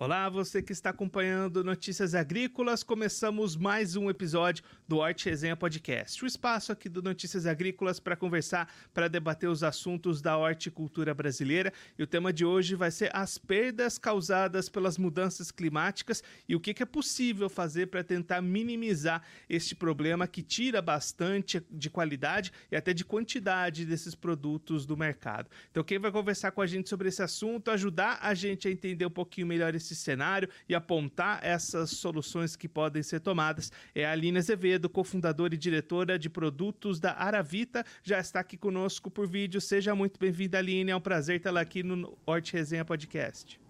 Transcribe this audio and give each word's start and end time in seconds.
Olá, 0.00 0.28
você 0.28 0.62
que 0.62 0.70
está 0.70 0.90
acompanhando 0.90 1.64
Notícias 1.64 2.14
Agrícolas, 2.14 2.84
começamos 2.84 3.56
mais 3.56 3.96
um 3.96 4.08
episódio 4.08 4.62
do 4.86 4.98
Horti 4.98 5.28
Resenha 5.28 5.56
Podcast. 5.56 6.22
O 6.22 6.26
espaço 6.26 6.70
aqui 6.70 6.88
do 6.88 7.02
Notícias 7.02 7.46
Agrícolas 7.46 7.98
para 7.98 8.14
conversar, 8.14 8.72
para 8.94 9.08
debater 9.08 9.50
os 9.50 9.64
assuntos 9.64 10.22
da 10.22 10.38
horticultura 10.38 11.12
brasileira. 11.12 11.72
E 11.98 12.02
o 12.04 12.06
tema 12.06 12.32
de 12.32 12.44
hoje 12.44 12.76
vai 12.76 12.92
ser 12.92 13.10
as 13.12 13.38
perdas 13.38 13.98
causadas 13.98 14.68
pelas 14.68 14.96
mudanças 14.96 15.50
climáticas 15.50 16.22
e 16.48 16.54
o 16.54 16.60
que, 16.60 16.72
que 16.72 16.84
é 16.84 16.86
possível 16.86 17.48
fazer 17.48 17.86
para 17.86 18.04
tentar 18.04 18.40
minimizar 18.40 19.24
este 19.50 19.74
problema 19.74 20.28
que 20.28 20.44
tira 20.44 20.80
bastante 20.80 21.60
de 21.68 21.90
qualidade 21.90 22.52
e 22.70 22.76
até 22.76 22.94
de 22.94 23.04
quantidade 23.04 23.84
desses 23.84 24.14
produtos 24.14 24.86
do 24.86 24.96
mercado. 24.96 25.50
Então, 25.72 25.82
quem 25.82 25.98
vai 25.98 26.12
conversar 26.12 26.52
com 26.52 26.62
a 26.62 26.66
gente 26.68 26.88
sobre 26.88 27.08
esse 27.08 27.20
assunto, 27.20 27.68
ajudar 27.72 28.20
a 28.22 28.32
gente 28.32 28.68
a 28.68 28.70
entender 28.70 29.04
um 29.04 29.10
pouquinho 29.10 29.48
melhor 29.48 29.74
esse 29.74 29.87
esse 29.92 30.02
cenário 30.02 30.48
e 30.68 30.74
apontar 30.74 31.40
essas 31.42 31.90
soluções 31.90 32.56
que 32.56 32.68
podem 32.68 33.02
ser 33.02 33.20
tomadas 33.20 33.70
é 33.94 34.04
a 34.04 34.12
Aline 34.12 34.38
Azevedo, 34.38 34.88
cofundadora 34.88 35.54
e 35.54 35.58
diretora 35.58 36.18
de 36.18 36.28
produtos 36.28 37.00
da 37.00 37.14
Aravita, 37.14 37.84
já 38.02 38.18
está 38.18 38.40
aqui 38.40 38.56
conosco 38.56 39.10
por 39.10 39.26
vídeo. 39.26 39.60
Seja 39.60 39.94
muito 39.94 40.18
bem-vinda, 40.18 40.58
Aline. 40.58 40.90
É 40.90 40.96
um 40.96 41.00
prazer 41.00 41.40
tê-la 41.40 41.60
aqui 41.60 41.82
no 41.82 42.16
Horte 42.26 42.52
Resenha 42.52 42.84
Podcast. 42.84 43.60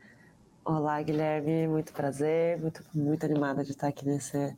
Olá, 0.65 1.01
Guilherme, 1.01 1.67
muito 1.67 1.93
prazer, 1.93 2.59
muito, 2.59 2.83
muito 2.95 3.25
animada 3.25 3.65
de 3.65 3.71
estar 3.71 3.89
aqui 3.89 4.05
nesse, 4.05 4.55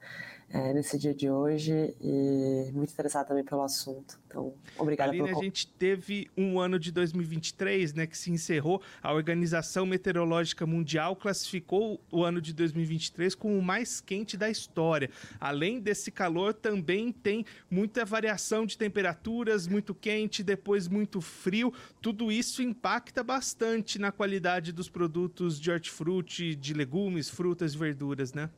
é, 0.51 0.75
nesse 0.75 0.99
dia 0.99 1.15
de 1.15 1.31
hoje 1.31 1.95
e 2.01 2.71
muito 2.73 2.93
interessada 2.93 3.27
também 3.27 3.45
pelo 3.45 3.63
assunto. 3.63 4.19
Então, 4.27 4.55
obrigada 4.79 5.11
Aline, 5.11 5.29
pelo... 5.29 5.39
a 5.39 5.43
gente 5.43 5.67
teve 5.67 6.29
um 6.37 6.59
ano 6.59 6.79
de 6.79 6.93
2023, 6.93 7.95
né, 7.95 8.07
que 8.07 8.19
se 8.19 8.31
encerrou. 8.31 8.83
A 9.03 9.13
Organização 9.13 9.87
Meteorológica 9.87 10.67
Mundial 10.67 11.17
classificou 11.17 12.01
o 12.11 12.25
ano 12.25 12.41
de 12.41 12.53
2023 12.53 13.35
como 13.35 13.57
o 13.57 13.63
mais 13.63 14.01
quente 14.01 14.37
da 14.37 14.51
história. 14.51 15.11
Além 15.41 15.81
desse 15.81 16.11
calor, 16.11 16.55
também 16.55 17.13
tem 17.13 17.45
muita 17.71 18.05
variação 18.05 18.67
de 18.67 18.77
temperaturas, 18.77 19.67
muito 19.67 19.95
quente, 19.95 20.43
depois 20.43 20.89
muito 20.89 21.21
frio. 21.21 21.73
Tudo 22.01 22.31
isso 22.31 22.63
impacta 22.63 23.23
bastante 23.23 23.99
na 23.99 24.11
qualidade 24.11 24.73
dos 24.73 24.89
produtos 24.89 25.61
de 25.61 25.71
hortifruti 25.71 26.11
hortifruti, 26.11 26.55
de 26.55 26.75
legumes, 26.75 27.29
frutas 27.29 27.75
e 27.75 27.79
verduras, 27.79 28.33
né? 28.33 28.51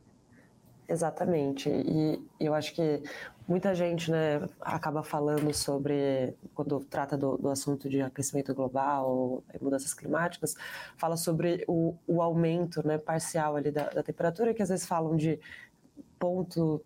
Exatamente. 0.89 1.69
E 1.71 2.21
eu 2.39 2.55
acho 2.55 2.75
que 2.75 3.03
muita 3.47 3.75
gente 3.75 4.11
né, 4.11 4.47
acaba 4.61 5.03
falando 5.03 5.53
sobre, 5.55 6.35
quando 6.55 6.81
trata 6.81 7.17
do, 7.17 7.37
do 7.37 7.49
assunto 7.49 7.89
de 7.89 8.01
aquecimento 8.03 8.55
global, 8.55 9.43
mudanças 9.61 9.95
climáticas, 9.95 10.55
fala 10.97 11.17
sobre 11.17 11.65
o, 11.67 11.97
o 12.07 12.21
aumento 12.21 12.87
né, 12.87 12.99
parcial 12.99 13.57
ali 13.57 13.71
da, 13.71 13.89
da 13.89 14.03
temperatura, 14.03 14.53
que 14.53 14.63
às 14.63 14.69
vezes 14.69 14.87
falam 14.87 15.17
de 15.17 15.41
ponto 16.19 16.85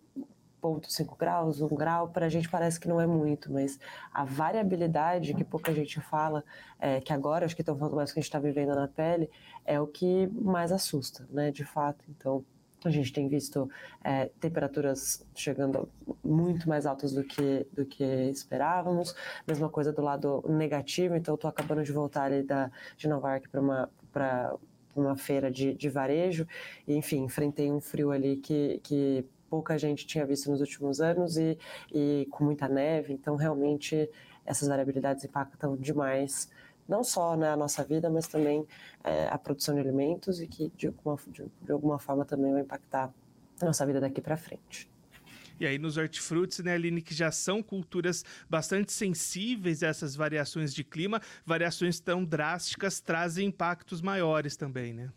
0,5 0.61 1.15
graus, 1.17 1.61
1 1.61 1.67
grau, 1.75 2.09
para 2.09 2.25
a 2.25 2.29
gente 2.29 2.49
parece 2.49 2.79
que 2.79 2.87
não 2.87 2.99
é 2.99 3.07
muito, 3.07 3.51
mas 3.51 3.79
a 4.11 4.25
variabilidade 4.25 5.33
que 5.33 5.43
pouca 5.43 5.73
gente 5.73 6.01
fala, 6.01 6.43
é, 6.79 6.99
que 6.99 7.13
agora 7.13 7.45
acho 7.45 7.55
que 7.55 7.61
estão 7.61 7.77
falando 7.77 7.95
mais 7.95 8.11
que 8.11 8.19
a 8.19 8.21
gente 8.21 8.29
está 8.29 8.39
vivendo 8.39 8.73
na 8.75 8.87
pele, 8.87 9.29
é 9.63 9.79
o 9.79 9.87
que 9.87 10.27
mais 10.27 10.71
assusta, 10.71 11.27
né, 11.29 11.51
de 11.51 11.63
fato. 11.63 12.03
Então, 12.09 12.43
a 12.85 12.89
gente 12.89 13.11
tem 13.11 13.27
visto 13.27 13.69
é, 14.03 14.29
temperaturas 14.39 15.25
chegando 15.33 15.89
muito 16.23 16.69
mais 16.69 16.85
altas 16.85 17.11
do 17.11 17.23
que, 17.23 17.65
do 17.73 17.85
que 17.85 18.03
esperávamos. 18.03 19.15
Mesma 19.47 19.69
coisa 19.69 19.91
do 19.91 20.01
lado 20.01 20.43
negativo, 20.47 21.15
então 21.15 21.35
estou 21.35 21.49
acabando 21.49 21.83
de 21.83 21.91
voltar 21.91 22.23
ali 22.23 22.43
da, 22.43 22.71
de 22.95 23.07
Nova 23.07 23.31
York 23.31 23.49
para 23.49 23.61
uma, 23.61 23.89
uma 24.95 25.15
feira 25.15 25.51
de, 25.51 25.73
de 25.73 25.89
varejo, 25.89 26.47
e, 26.87 26.95
enfim, 26.95 27.23
enfrentei 27.23 27.71
um 27.71 27.79
frio 27.79 28.11
ali 28.11 28.37
que, 28.37 28.79
que 28.83 29.25
pouca 29.49 29.77
gente 29.77 30.05
tinha 30.05 30.25
visto 30.25 30.49
nos 30.49 30.59
últimos 30.59 30.99
anos 30.99 31.37
e, 31.37 31.57
e 31.93 32.27
com 32.31 32.43
muita 32.43 32.67
neve, 32.67 33.13
então 33.13 33.35
realmente 33.35 34.09
essas 34.45 34.67
variabilidades 34.67 35.23
impactam 35.23 35.75
demais 35.75 36.49
não 36.87 37.03
só 37.03 37.35
na 37.35 37.51
né, 37.51 37.55
nossa 37.55 37.83
vida, 37.83 38.09
mas 38.09 38.27
também 38.27 38.65
é, 39.03 39.27
a 39.27 39.37
produção 39.37 39.75
de 39.75 39.81
alimentos 39.81 40.41
e 40.41 40.47
que 40.47 40.71
de 40.75 40.87
alguma, 40.87 41.17
de, 41.27 41.45
de 41.61 41.71
alguma 41.71 41.99
forma 41.99 42.25
também 42.25 42.51
vai 42.51 42.61
impactar 42.61 43.11
a 43.61 43.65
nossa 43.65 43.85
vida 43.85 43.99
daqui 43.99 44.21
para 44.21 44.37
frente. 44.37 44.89
E 45.59 45.65
aí 45.65 45.79
nos 45.79 45.97
hortifrutis, 45.97 46.59
né, 46.59 46.73
Aline, 46.73 47.01
que 47.01 47.15
já 47.15 47.31
são 47.31 47.63
culturas 47.63 48.23
bastante 48.49 48.91
sensíveis 48.91 49.81
a 49.81 49.87
essas 49.87 50.15
variações 50.15 50.73
de 50.73 50.83
clima, 50.83 51.19
variações 51.45 51.99
tão 51.99 52.23
drásticas 52.23 52.99
trazem 52.99 53.47
impactos 53.47 54.01
maiores 54.01 54.55
também, 54.55 54.93
né? 54.93 55.09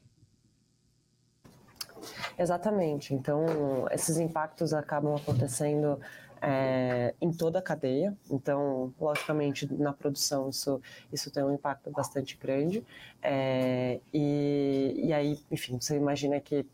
Exatamente. 2.38 3.12
Então, 3.12 3.86
esses 3.90 4.16
impactos 4.16 4.72
acabam 4.72 5.14
acontecendo 5.14 6.00
é, 6.40 7.14
em 7.20 7.32
toda 7.32 7.58
a 7.58 7.62
cadeia. 7.62 8.16
Então, 8.30 8.92
logicamente, 9.00 9.72
na 9.74 9.92
produção 9.92 10.48
isso, 10.48 10.80
isso 11.12 11.30
tem 11.30 11.42
um 11.42 11.54
impacto 11.54 11.90
bastante 11.90 12.36
grande. 12.36 12.84
É, 13.22 14.00
e, 14.12 14.94
e 15.04 15.12
aí, 15.12 15.38
enfim, 15.50 15.78
você 15.80 15.96
imagina 15.96 16.40
que 16.40 16.66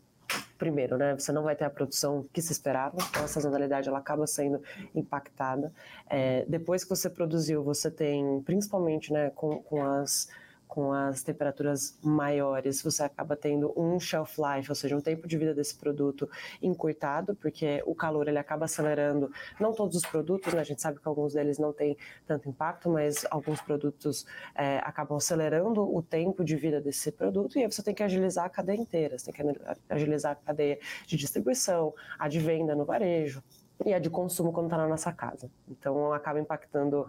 primeiro, 0.57 0.97
né, 0.97 1.15
você 1.17 1.31
não 1.31 1.43
vai 1.43 1.55
ter 1.55 1.63
a 1.65 1.69
produção 1.69 2.25
que 2.33 2.41
se 2.41 2.51
esperava, 2.51 2.97
então 3.09 3.23
a 3.23 3.27
sazonalidade 3.27 3.87
ela 3.87 3.99
acaba 3.99 4.27
sendo 4.27 4.61
impactada. 4.93 5.71
É, 6.09 6.45
depois 6.47 6.83
que 6.83 6.89
você 6.89 7.09
produziu, 7.09 7.63
você 7.63 7.89
tem, 7.89 8.41
principalmente, 8.41 9.13
né, 9.13 9.29
com, 9.29 9.61
com 9.63 9.83
as 9.83 10.27
com 10.67 10.91
as 10.91 11.23
temperaturas 11.23 11.97
maiores, 12.03 12.81
você 12.81 13.03
acaba 13.03 13.35
tendo 13.35 13.73
um 13.75 13.99
shelf 13.99 14.37
life, 14.37 14.69
ou 14.69 14.75
seja, 14.75 14.95
um 14.95 15.01
tempo 15.01 15.27
de 15.27 15.37
vida 15.37 15.53
desse 15.53 15.75
produto 15.75 16.29
encurtado, 16.61 17.35
porque 17.35 17.81
o 17.85 17.95
calor 17.95 18.27
ele 18.27 18.37
acaba 18.37 18.65
acelerando, 18.65 19.31
não 19.59 19.73
todos 19.73 19.95
os 19.95 20.03
produtos, 20.03 20.53
né, 20.53 20.59
a 20.59 20.63
gente 20.63 20.81
sabe 20.81 20.99
que 20.99 21.07
alguns 21.07 21.33
deles 21.33 21.57
não 21.57 21.71
têm 21.71 21.97
tanto 22.25 22.49
impacto, 22.49 22.89
mas 22.89 23.25
alguns 23.31 23.61
produtos 23.61 24.25
é, 24.53 24.77
acabam 24.79 25.17
acelerando 25.17 25.81
o 25.83 26.01
tempo 26.01 26.43
de 26.43 26.55
vida 26.55 26.81
desse 26.81 27.11
produto 27.11 27.57
e 27.57 27.63
aí 27.63 27.71
você 27.71 27.81
tem 27.81 27.93
que 27.93 28.03
agilizar 28.03 28.45
a 28.45 28.49
cadeia 28.49 28.77
inteira, 28.77 29.17
você 29.17 29.31
tem 29.31 29.53
que 29.53 29.61
agilizar 29.89 30.33
a 30.33 30.35
cadeia 30.35 30.79
de 31.05 31.17
distribuição, 31.17 31.93
a 32.19 32.27
de 32.27 32.39
venda 32.39 32.75
no 32.75 32.85
varejo, 32.85 33.41
e 33.85 33.93
a 33.93 33.99
de 33.99 34.09
consumo 34.09 34.51
quando 34.51 34.67
está 34.67 34.77
na 34.77 34.87
nossa 34.87 35.11
casa. 35.11 35.49
Então 35.69 36.11
acaba 36.11 36.39
impactando 36.39 37.07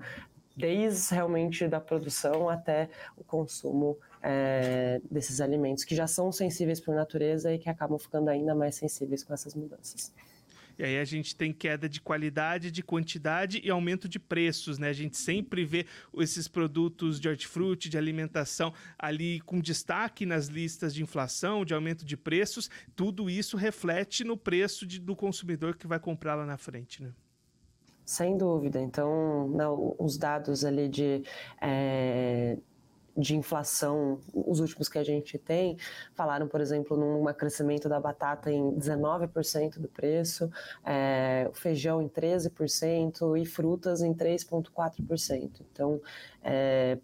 desde 0.58 1.14
realmente 1.14 1.66
da 1.69 1.80
produção 1.80 2.48
até 2.48 2.88
o 3.16 3.24
consumo 3.24 3.98
é, 4.22 5.00
desses 5.10 5.41
alimentos 5.41 5.84
que 5.84 5.94
já 5.94 6.06
são 6.06 6.32
sensíveis 6.32 6.82
a 6.86 6.92
natureza 6.92 7.52
e 7.52 7.58
que 7.58 7.69
acabam 7.69 7.98
ficando 7.98 8.28
ainda 8.28 8.54
mais 8.54 8.74
sensíveis 8.74 9.22
com 9.22 9.32
essas 9.32 9.54
mudanças. 9.54 10.12
E 10.78 10.84
aí 10.84 10.98
a 10.98 11.04
gente 11.04 11.34
tem 11.34 11.52
queda 11.52 11.88
de 11.88 12.00
qualidade, 12.00 12.70
de 12.70 12.84
quantidade 12.84 13.60
e 13.64 13.68
aumento 13.68 14.08
de 14.08 14.20
preços, 14.20 14.78
né? 14.78 14.88
A 14.88 14.92
gente 14.92 15.16
sempre 15.16 15.64
vê 15.64 15.84
esses 16.16 16.47
produtos 16.47 17.18
de 17.18 17.28
hortifruti, 17.28 17.88
de 17.88 17.98
alimentação 17.98 18.72
ali 18.97 19.41
com 19.41 19.60
destaque 19.60 20.24
nas 20.24 20.47
listas 20.47 20.94
de 20.94 21.02
inflação, 21.02 21.64
de 21.64 21.74
aumento 21.74 22.04
de 22.04 22.16
preços. 22.16 22.70
Tudo 22.94 23.28
isso 23.28 23.56
reflete 23.56 24.22
no 24.22 24.36
preço 24.36 24.86
de, 24.86 25.00
do 25.00 25.16
consumidor 25.16 25.76
que 25.76 25.88
vai 25.88 25.98
comprar 25.98 26.36
lá 26.36 26.47
na 26.47 26.56
frente, 26.56 27.02
né? 27.02 27.12
Sem 28.08 28.38
dúvida. 28.38 28.80
Então, 28.80 29.48
não, 29.48 29.94
os 29.98 30.16
dados 30.16 30.64
ali 30.64 30.88
de, 30.88 31.22
é, 31.60 32.56
de 33.14 33.36
inflação, 33.36 34.19
os 34.32 34.60
últimos 34.60 34.88
que 34.88 34.96
a 34.96 35.04
gente 35.04 35.36
tem, 35.36 35.76
falaram, 36.14 36.48
por 36.48 36.62
exemplo, 36.62 36.97
num 36.97 37.30
crescimento 37.34 37.86
da 37.86 38.00
batata 38.00 38.50
em 38.50 38.72
19% 38.72 39.78
do 39.78 39.88
preço, 39.88 40.50
é, 40.86 41.50
feijão 41.53 42.00
em 42.00 42.09
13% 42.09 43.38
e 43.38 43.44
frutas 43.44 44.00
em 44.00 44.15
3,4%. 44.15 45.60
Então, 45.71 46.00
é 46.42 46.97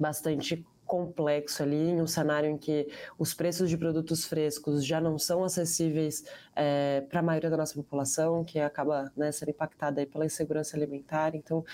bastante 0.00 0.64
complexo 0.88 1.62
ali, 1.62 1.90
em 1.90 2.00
um 2.00 2.06
cenário 2.06 2.48
em 2.48 2.56
que 2.56 2.88
os 3.18 3.34
preços 3.34 3.68
de 3.68 3.76
produtos 3.76 4.24
frescos 4.24 4.84
já 4.84 5.00
não 5.00 5.18
são 5.18 5.44
acessíveis 5.44 6.24
é, 6.56 7.02
para 7.02 7.20
a 7.20 7.22
maioria 7.22 7.50
da 7.50 7.58
nossa 7.58 7.74
população, 7.74 8.42
que 8.42 8.58
acaba 8.58 9.12
né, 9.14 9.30
sendo 9.30 9.50
impactada 9.50 10.00
aí 10.00 10.06
pela 10.06 10.24
insegurança 10.24 10.76
alimentar. 10.76 11.34
Então, 11.36 11.64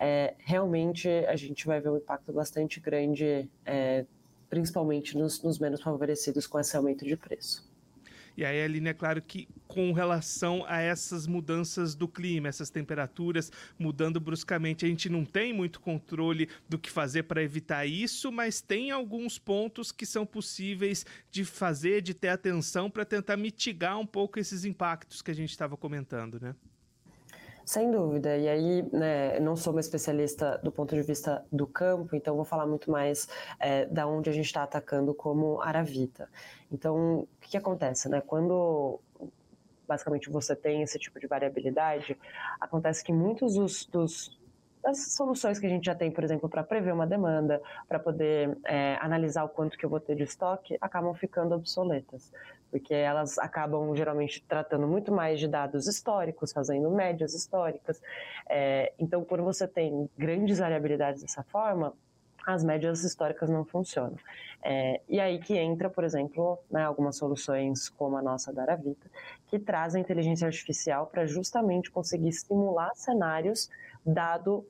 é, 0.00 0.34
realmente 0.38 1.08
a 1.08 1.36
gente 1.36 1.66
vai 1.66 1.80
ver 1.80 1.90
um 1.90 1.98
impacto 1.98 2.32
bastante 2.32 2.80
grande, 2.80 3.48
é, 3.66 4.06
principalmente 4.48 5.16
nos, 5.16 5.42
nos 5.42 5.58
menos 5.58 5.82
favorecidos 5.82 6.46
com 6.46 6.58
esse 6.58 6.74
aumento 6.74 7.04
de 7.04 7.16
preço. 7.16 7.71
E 8.36 8.44
aí, 8.44 8.62
Aline, 8.62 8.90
é 8.90 8.94
claro 8.94 9.20
que 9.20 9.48
com 9.66 9.92
relação 9.92 10.64
a 10.66 10.80
essas 10.80 11.26
mudanças 11.26 11.94
do 11.94 12.06
clima, 12.06 12.48
essas 12.48 12.70
temperaturas 12.70 13.50
mudando 13.78 14.20
bruscamente, 14.20 14.84
a 14.84 14.88
gente 14.88 15.08
não 15.08 15.24
tem 15.24 15.52
muito 15.52 15.80
controle 15.80 16.48
do 16.68 16.78
que 16.78 16.90
fazer 16.90 17.24
para 17.24 17.42
evitar 17.42 17.86
isso, 17.86 18.30
mas 18.30 18.60
tem 18.60 18.90
alguns 18.90 19.38
pontos 19.38 19.90
que 19.90 20.04
são 20.04 20.26
possíveis 20.26 21.06
de 21.30 21.44
fazer, 21.44 22.02
de 22.02 22.14
ter 22.14 22.28
atenção 22.28 22.90
para 22.90 23.04
tentar 23.04 23.36
mitigar 23.36 23.98
um 23.98 24.06
pouco 24.06 24.38
esses 24.38 24.64
impactos 24.64 25.22
que 25.22 25.30
a 25.30 25.34
gente 25.34 25.50
estava 25.50 25.76
comentando, 25.76 26.40
né? 26.40 26.54
Sem 27.64 27.90
dúvida. 27.90 28.36
E 28.36 28.48
aí, 28.48 28.82
né, 28.92 29.38
não 29.40 29.56
sou 29.56 29.72
uma 29.72 29.80
especialista 29.80 30.58
do 30.62 30.72
ponto 30.72 30.94
de 30.94 31.02
vista 31.02 31.44
do 31.50 31.66
campo, 31.66 32.14
então 32.16 32.34
vou 32.36 32.44
falar 32.44 32.66
muito 32.66 32.90
mais 32.90 33.28
é, 33.58 33.86
da 33.86 34.06
onde 34.06 34.28
a 34.28 34.32
gente 34.32 34.46
está 34.46 34.62
atacando 34.62 35.14
como 35.14 35.60
aravita. 35.60 36.28
Então, 36.70 37.20
o 37.20 37.28
que, 37.40 37.50
que 37.50 37.56
acontece, 37.56 38.08
né? 38.08 38.20
Quando 38.20 39.00
basicamente 39.86 40.30
você 40.30 40.56
tem 40.56 40.82
esse 40.82 40.98
tipo 40.98 41.20
de 41.20 41.26
variabilidade, 41.26 42.16
acontece 42.60 43.04
que 43.04 43.12
muitos 43.12 43.54
dos, 43.54 43.84
dos 43.86 44.41
das 44.82 45.12
soluções 45.12 45.58
que 45.58 45.66
a 45.66 45.68
gente 45.68 45.84
já 45.84 45.94
tem, 45.94 46.10
por 46.10 46.24
exemplo, 46.24 46.48
para 46.48 46.62
prever 46.62 46.92
uma 46.92 47.06
demanda, 47.06 47.62
para 47.88 47.98
poder 47.98 48.58
é, 48.64 48.96
analisar 49.00 49.44
o 49.44 49.48
quanto 49.48 49.78
que 49.78 49.86
eu 49.86 49.90
vou 49.90 50.00
ter 50.00 50.16
de 50.16 50.24
estoque, 50.24 50.76
acabam 50.80 51.14
ficando 51.14 51.54
obsoletas, 51.54 52.32
porque 52.70 52.92
elas 52.92 53.38
acabam 53.38 53.94
geralmente 53.94 54.44
tratando 54.48 54.86
muito 54.88 55.12
mais 55.12 55.38
de 55.38 55.46
dados 55.46 55.86
históricos, 55.86 56.52
fazendo 56.52 56.90
médias 56.90 57.34
históricas. 57.34 58.02
É, 58.48 58.92
então, 58.98 59.24
quando 59.24 59.44
você 59.44 59.68
tem 59.68 60.10
grandes 60.18 60.58
variabilidades 60.58 61.22
dessa 61.22 61.42
forma, 61.44 61.94
as 62.46 62.64
médias 62.64 63.04
históricas 63.04 63.48
não 63.48 63.64
funcionam. 63.64 64.16
É, 64.64 65.00
e 65.08 65.20
aí 65.20 65.38
que 65.38 65.56
entra, 65.56 65.90
por 65.90 66.04
exemplo, 66.04 66.58
né, 66.70 66.82
algumas 66.82 67.16
soluções 67.16 67.88
como 67.88 68.16
a 68.16 68.22
nossa 68.22 68.52
da 68.52 68.62
Aravita, 68.62 69.10
que 69.46 69.58
traz 69.58 69.94
a 69.94 70.00
inteligência 70.00 70.46
artificial 70.46 71.06
para 71.06 71.26
justamente 71.26 71.90
conseguir 71.90 72.32
simular 72.32 72.90
cenários 72.94 73.68
dado 74.04 74.66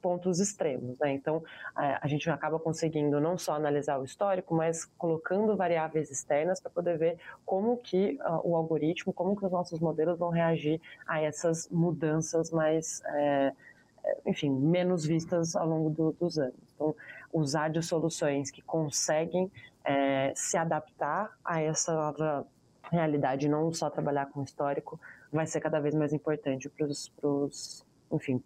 pontos 0.00 0.38
extremos. 0.38 0.98
Né? 0.98 1.12
Então, 1.12 1.42
a 1.74 2.06
gente 2.06 2.28
acaba 2.30 2.58
conseguindo 2.58 3.20
não 3.20 3.36
só 3.36 3.54
analisar 3.54 3.98
o 3.98 4.04
histórico, 4.04 4.54
mas 4.54 4.84
colocando 4.84 5.56
variáveis 5.56 6.10
externas 6.10 6.60
para 6.60 6.70
poder 6.70 6.98
ver 6.98 7.18
como 7.44 7.76
que 7.76 8.18
uh, 8.20 8.40
o 8.44 8.56
algoritmo, 8.56 9.12
como 9.12 9.36
que 9.36 9.44
os 9.44 9.50
nossos 9.50 9.80
modelos 9.80 10.18
vão 10.18 10.30
reagir 10.30 10.80
a 11.06 11.20
essas 11.20 11.68
mudanças 11.70 12.50
mais, 12.50 13.02
é, 13.06 13.52
enfim, 14.26 14.50
menos 14.50 15.04
vistas 15.04 15.56
ao 15.56 15.66
longo 15.66 15.90
do, 15.90 16.12
dos 16.12 16.38
anos. 16.38 16.54
Então, 16.74 16.94
usar 17.32 17.68
de 17.68 17.82
soluções 17.82 18.50
que 18.50 18.62
conseguem 18.62 19.50
é, 19.84 20.32
se 20.34 20.56
adaptar 20.56 21.30
a 21.44 21.60
essa 21.60 21.94
nova 21.94 22.46
realidade, 22.90 23.48
não 23.48 23.72
só 23.72 23.88
trabalhar 23.88 24.26
com 24.26 24.40
o 24.40 24.44
histórico, 24.44 25.00
vai 25.32 25.46
ser 25.46 25.60
cada 25.60 25.80
vez 25.80 25.94
mais 25.94 26.12
importante 26.12 26.68
para 26.68 26.86
os 26.86 27.84
enfim, 28.12 28.42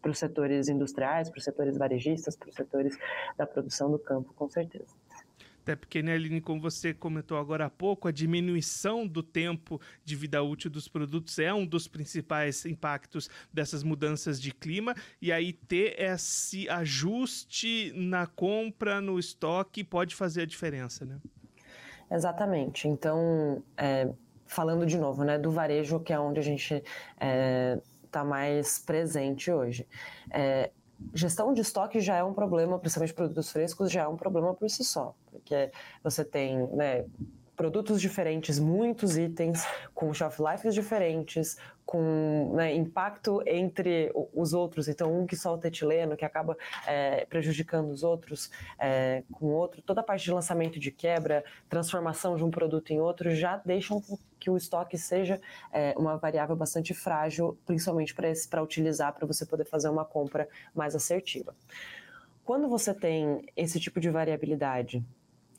para 0.00 0.10
os 0.10 0.18
setores 0.18 0.68
industriais, 0.68 1.28
para 1.28 1.38
os 1.38 1.44
setores 1.44 1.76
varejistas, 1.76 2.36
para 2.36 2.48
os 2.48 2.54
setores 2.54 2.96
da 3.36 3.46
produção 3.46 3.90
do 3.90 3.98
campo, 3.98 4.32
com 4.34 4.48
certeza. 4.48 4.94
Até 5.62 5.76
porque, 5.76 6.02
né, 6.02 6.14
Aline, 6.14 6.40
como 6.40 6.62
você 6.62 6.94
comentou 6.94 7.36
agora 7.36 7.66
há 7.66 7.70
pouco, 7.70 8.08
a 8.08 8.10
diminuição 8.10 9.06
do 9.06 9.22
tempo 9.22 9.78
de 10.02 10.16
vida 10.16 10.42
útil 10.42 10.70
dos 10.70 10.88
produtos 10.88 11.38
é 11.38 11.52
um 11.52 11.66
dos 11.66 11.86
principais 11.86 12.64
impactos 12.64 13.28
dessas 13.52 13.82
mudanças 13.82 14.40
de 14.40 14.50
clima, 14.50 14.94
e 15.20 15.30
aí 15.30 15.52
ter 15.52 16.00
esse 16.00 16.66
ajuste 16.70 17.92
na 17.94 18.26
compra, 18.26 19.02
no 19.02 19.18
estoque, 19.18 19.84
pode 19.84 20.14
fazer 20.14 20.42
a 20.42 20.46
diferença, 20.46 21.04
né? 21.04 21.18
Exatamente. 22.10 22.88
Então, 22.88 23.62
é, 23.76 24.08
falando 24.46 24.86
de 24.86 24.96
novo, 24.96 25.22
né, 25.22 25.38
do 25.38 25.50
varejo, 25.50 26.00
que 26.00 26.14
é 26.14 26.18
onde 26.18 26.40
a 26.40 26.42
gente 26.42 26.82
é, 27.20 27.78
está 28.18 28.24
mais 28.24 28.78
presente 28.80 29.50
hoje. 29.50 29.86
É, 30.30 30.70
gestão 31.14 31.52
de 31.54 31.60
estoque 31.60 32.00
já 32.00 32.16
é 32.16 32.24
um 32.24 32.34
problema, 32.34 32.78
principalmente 32.78 33.14
produtos 33.14 33.50
frescos, 33.50 33.90
já 33.90 34.02
é 34.02 34.08
um 34.08 34.16
problema 34.16 34.54
por 34.54 34.68
si 34.68 34.84
só, 34.84 35.14
porque 35.30 35.70
você 36.02 36.24
tem 36.24 36.66
né, 36.68 37.04
produtos 37.58 38.00
diferentes, 38.00 38.60
muitos 38.60 39.18
itens, 39.18 39.66
com 39.92 40.14
shelf 40.14 40.38
lives 40.38 40.72
diferentes, 40.72 41.58
com 41.84 42.52
né, 42.54 42.72
impacto 42.72 43.42
entre 43.44 44.12
os 44.32 44.52
outros. 44.52 44.86
Então, 44.86 45.12
um 45.12 45.26
que 45.26 45.34
solta 45.34 45.66
etileno, 45.66 46.16
que 46.16 46.24
acaba 46.24 46.56
é, 46.86 47.26
prejudicando 47.26 47.90
os 47.90 48.04
outros, 48.04 48.48
é, 48.78 49.24
com 49.32 49.46
outro. 49.46 49.82
Toda 49.82 50.02
a 50.02 50.04
parte 50.04 50.24
de 50.24 50.30
lançamento 50.30 50.78
de 50.78 50.92
quebra, 50.92 51.44
transformação 51.68 52.36
de 52.36 52.44
um 52.44 52.50
produto 52.50 52.92
em 52.92 53.00
outro, 53.00 53.34
já 53.34 53.56
deixam 53.56 54.00
que 54.38 54.48
o 54.48 54.56
estoque 54.56 54.96
seja 54.96 55.40
é, 55.72 55.94
uma 55.98 56.16
variável 56.16 56.54
bastante 56.54 56.94
frágil, 56.94 57.58
principalmente 57.66 58.14
para 58.14 58.62
utilizar, 58.62 59.12
para 59.12 59.26
você 59.26 59.44
poder 59.44 59.64
fazer 59.64 59.88
uma 59.88 60.04
compra 60.04 60.48
mais 60.72 60.94
assertiva. 60.94 61.56
Quando 62.44 62.68
você 62.68 62.94
tem 62.94 63.44
esse 63.56 63.80
tipo 63.80 63.98
de 63.98 64.10
variabilidade, 64.10 65.04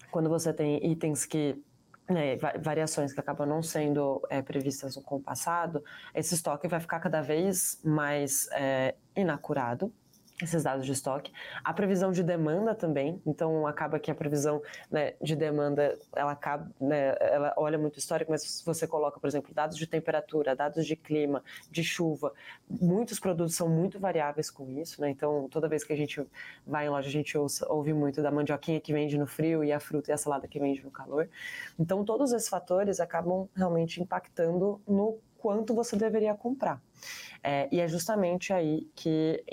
quando 0.09 0.29
você 0.29 0.53
tem 0.53 0.89
itens 0.89 1.25
que 1.25 1.61
né, 2.09 2.37
variações 2.59 3.13
que 3.13 3.19
acabam 3.19 3.47
não 3.47 3.61
sendo 3.61 4.21
é, 4.29 4.41
previstas 4.41 4.95
no 4.95 5.01
passado, 5.21 5.83
esse 6.13 6.33
estoque 6.33 6.67
vai 6.67 6.79
ficar 6.79 6.99
cada 6.99 7.21
vez 7.21 7.79
mais 7.83 8.47
é, 8.51 8.95
inacurado, 9.15 9.93
esses 10.41 10.63
dados 10.63 10.85
de 10.85 10.91
estoque. 10.91 11.31
A 11.63 11.73
previsão 11.73 12.11
de 12.11 12.23
demanda 12.23 12.73
também, 12.73 13.21
então 13.25 13.67
acaba 13.67 13.99
que 13.99 14.09
a 14.09 14.15
previsão 14.15 14.61
né, 14.89 15.13
de 15.21 15.35
demanda, 15.35 15.97
ela 16.15 16.31
acaba, 16.31 16.69
né, 16.79 17.15
ela 17.19 17.53
olha 17.57 17.77
muito 17.77 17.99
histórico, 17.99 18.31
mas 18.31 18.41
se 18.43 18.65
você 18.65 18.87
coloca, 18.87 19.19
por 19.19 19.27
exemplo, 19.27 19.53
dados 19.53 19.77
de 19.77 19.85
temperatura, 19.85 20.55
dados 20.55 20.85
de 20.85 20.95
clima, 20.95 21.43
de 21.69 21.83
chuva, 21.83 22.33
muitos 22.69 23.19
produtos 23.19 23.55
são 23.55 23.67
muito 23.67 23.99
variáveis 23.99 24.49
com 24.49 24.69
isso, 24.69 25.01
né? 25.01 25.09
Então, 25.09 25.47
toda 25.49 25.67
vez 25.67 25.83
que 25.83 25.93
a 25.93 25.95
gente 25.95 26.25
vai 26.65 26.85
em 26.85 26.89
loja, 26.89 27.07
a 27.07 27.11
gente 27.11 27.37
ouça, 27.37 27.67
ouve 27.71 27.93
muito 27.93 28.21
da 28.21 28.31
mandioquinha 28.31 28.79
que 28.79 28.93
vende 28.93 29.17
no 29.17 29.27
frio 29.27 29.63
e 29.63 29.71
a 29.71 29.79
fruta 29.79 30.11
e 30.11 30.13
a 30.13 30.17
salada 30.17 30.47
que 30.47 30.59
vende 30.59 30.83
no 30.83 30.91
calor. 30.91 31.29
Então, 31.77 32.03
todos 32.05 32.31
esses 32.31 32.47
fatores 32.47 32.99
acabam 32.99 33.49
realmente 33.55 34.01
impactando 34.01 34.81
no 34.87 35.19
quanto 35.37 35.73
você 35.73 35.95
deveria 35.95 36.35
comprar. 36.35 36.81
É, 37.43 37.67
e 37.71 37.79
é 37.79 37.87
justamente 37.87 38.51
aí 38.51 38.87
que, 38.95 39.43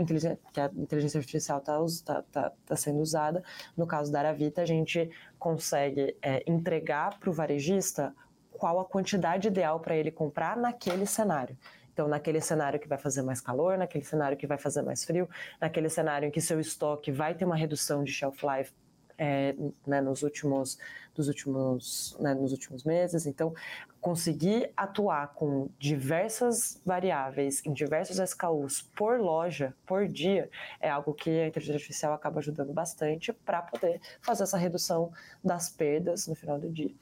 que 0.53 0.61
a 0.61 0.71
inteligência 0.77 1.19
artificial 1.19 1.59
está 1.59 1.79
tá, 2.05 2.23
tá, 2.31 2.53
tá 2.67 2.77
sendo 2.77 3.01
usada. 3.01 3.43
No 3.77 3.87
caso 3.87 4.11
da 4.11 4.19
Aravita, 4.21 4.63
a 4.63 4.67
gente 4.67 5.11
consegue 5.39 6.17
é, 6.21 6.43
entregar 6.47 7.19
para 7.19 7.31
o 7.31 7.33
varejista 7.33 8.15
qual 8.51 8.81
a 8.81 8.85
quantidade 8.85 9.49
ideal 9.49 9.81
para 9.81 9.97
ele 9.97 10.11
comprar 10.11 10.57
naquele 10.57 11.07
cenário. 11.07 11.57
Então, 11.93 12.09
naquele 12.09 12.41
cenário 12.43 12.79
que 12.79 12.89
vai 12.89 12.99
fazer 12.99 13.23
mais 13.23 13.41
calor, 13.41 13.79
naquele 13.79 14.05
cenário 14.05 14.37
que 14.37 14.47
vai 14.47 14.59
fazer 14.59 14.83
mais 14.83 15.03
frio, 15.05 15.29
naquele 15.59 15.89
cenário 15.89 16.29
em 16.29 16.31
que 16.31 16.43
seu 16.43 16.61
estoque 16.61 17.11
vai 17.11 17.35
ter 17.35 17.47
uma 17.47 17.57
redução 17.57 18.05
de 18.05 18.13
shelf 18.13 18.43
life 18.45 18.73
é, 19.19 19.55
né, 19.87 20.01
nos 20.01 20.23
últimos 20.23 20.79
dos 21.17 21.29
últimos 21.29 22.17
né, 22.21 22.35
nos 22.35 22.53
últimos 22.53 22.85
meses. 22.85 23.27
Então 23.27 23.55
conseguir 24.01 24.71
atuar 24.77 25.35
com 25.35 25.69
diversas 25.79 26.81
variáveis 26.85 27.65
em 27.67 27.73
diversos 27.73 28.19
SKUs 28.19 28.83
por 28.95 29.19
loja 29.19 29.75
por 29.85 30.07
dia 30.07 30.49
é 30.81 30.89
algo 30.89 31.13
que 31.13 31.31
a 31.31 31.49
inteligência 31.49 31.79
artificial 31.79 32.13
acaba 32.13 32.39
ajudando 32.39 32.73
bastante 32.73 33.33
para 33.33 33.63
poder 33.63 34.01
fazer 34.21 34.45
essa 34.45 34.57
redução 34.57 35.11
das 35.43 35.69
perdas 35.69 36.29
no 36.29 36.37
final 36.37 36.59
do 36.59 36.71
dia. 36.71 36.95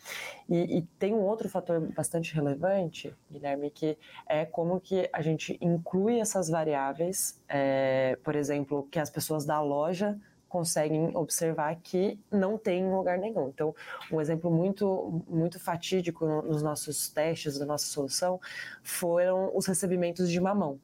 E, 0.48 0.78
e 0.78 0.82
tem 0.98 1.12
um 1.12 1.20
outro 1.20 1.48
fator 1.48 1.80
bastante 1.92 2.34
relevante 2.34 3.14
Guilherme 3.30 3.70
que 3.70 3.98
é 4.26 4.46
como 4.46 4.80
que 4.80 5.10
a 5.12 5.20
gente 5.20 5.58
inclui 5.60 6.20
essas 6.20 6.48
variáveis 6.48 7.38
é, 7.48 8.16
por 8.22 8.34
exemplo 8.36 8.88
que 8.90 8.98
as 8.98 9.10
pessoas 9.10 9.44
da 9.44 9.60
loja 9.60 10.18
conseguem 10.54 11.10
observar 11.16 11.74
que 11.82 12.16
não 12.30 12.56
tem 12.56 12.84
em 12.84 12.94
lugar 12.94 13.18
nenhum. 13.18 13.48
Então, 13.48 13.74
um 14.12 14.20
exemplo 14.20 14.48
muito, 14.52 15.20
muito 15.28 15.58
fatídico 15.58 16.24
nos 16.42 16.62
nossos 16.62 17.08
testes 17.08 17.58
da 17.58 17.66
nossa 17.66 17.86
solução 17.86 18.40
foram 18.80 19.50
os 19.52 19.66
recebimentos 19.66 20.30
de 20.30 20.40
mamão. 20.40 20.78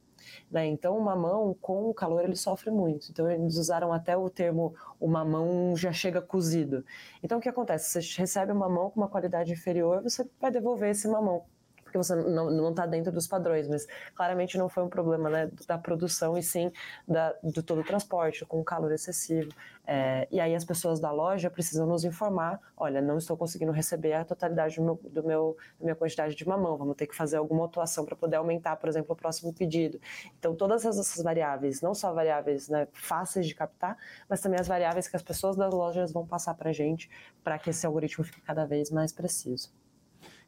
Né? 0.51 0.67
Então, 0.67 0.99
o 0.99 1.01
mamão, 1.01 1.57
com 1.61 1.89
o 1.89 1.95
calor, 1.95 2.25
ele 2.25 2.35
sofre 2.35 2.69
muito. 2.69 3.13
Então, 3.13 3.31
eles 3.31 3.55
usaram 3.55 3.93
até 3.93 4.17
o 4.17 4.29
termo 4.29 4.75
o 4.99 5.07
mamão 5.07 5.77
já 5.77 5.93
chega 5.93 6.21
cozido. 6.21 6.85
Então, 7.23 7.39
o 7.39 7.41
que 7.41 7.49
acontece? 7.49 8.03
Você 8.03 8.21
recebe 8.21 8.51
um 8.51 8.57
mamão 8.57 8.91
com 8.91 8.99
uma 8.99 9.09
qualidade 9.09 9.53
inferior, 9.53 10.03
você 10.03 10.29
vai 10.41 10.51
devolver 10.51 10.91
esse 10.91 11.07
mamão 11.07 11.45
porque 11.91 11.99
você 11.99 12.15
não 12.15 12.71
está 12.71 12.87
dentro 12.87 13.11
dos 13.11 13.27
padrões, 13.27 13.67
mas 13.67 13.85
claramente 14.15 14.57
não 14.57 14.69
foi 14.69 14.85
um 14.85 14.89
problema 14.89 15.29
né, 15.29 15.51
da 15.67 15.77
produção 15.77 16.39
e 16.39 16.43
sim 16.43 16.71
da, 17.07 17.35
do 17.43 17.65
todo 17.65 17.81
o 17.81 17.85
transporte, 17.85 18.45
com 18.47 18.63
calor 18.63 18.93
excessivo. 18.93 19.51
É, 19.85 20.29
e 20.31 20.39
aí 20.39 20.55
as 20.55 20.65
pessoas 20.65 21.01
da 21.01 21.11
loja 21.11 21.51
precisam 21.51 21.85
nos 21.85 22.05
informar, 22.05 22.61
olha, 22.77 23.03
não 23.03 23.19
estou 23.19 23.37
conseguindo 23.37 23.73
receber 23.73 24.13
a 24.13 24.25
totalidade 24.25 24.77
do 24.77 24.83
meu, 24.83 25.01
do 25.03 25.25
meu 25.25 25.57
da 25.81 25.85
minha 25.85 25.97
quantidade 25.97 26.37
de 26.37 26.47
mamão, 26.47 26.77
vamos 26.77 26.95
ter 26.95 27.09
que 27.09 27.17
fazer 27.17 27.39
alguma 27.39 27.65
atuação 27.65 28.05
para 28.05 28.15
poder 28.15 28.37
aumentar, 28.37 28.77
por 28.77 28.89
exemplo, 28.89 29.13
o 29.13 29.17
próximo 29.17 29.53
pedido. 29.53 30.01
Então 30.39 30.55
todas 30.55 30.85
essas 30.85 31.21
variáveis, 31.21 31.81
não 31.81 31.93
só 31.93 32.13
variáveis 32.13 32.69
né, 32.69 32.87
fáceis 32.93 33.49
de 33.49 33.55
captar, 33.55 33.97
mas 34.29 34.41
também 34.41 34.61
as 34.61 34.69
variáveis 34.69 35.09
que 35.09 35.17
as 35.17 35.23
pessoas 35.23 35.57
das 35.57 35.75
lojas 35.75 36.13
vão 36.13 36.25
passar 36.25 36.55
para 36.55 36.71
a 36.71 36.73
gente, 36.73 37.11
para 37.43 37.59
que 37.59 37.71
esse 37.71 37.85
algoritmo 37.85 38.25
fique 38.25 38.41
cada 38.43 38.65
vez 38.65 38.93
mais 38.93 39.13
preciso. 39.13 39.80